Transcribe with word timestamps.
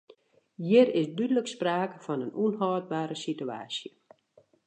Hjir 0.67 0.87
is 1.01 1.09
dúdlik 1.17 1.47
sprake 1.53 1.97
fan 2.05 2.23
in 2.25 2.35
ûnhâldbere 2.45 3.15
sitewaasje. 3.23 3.89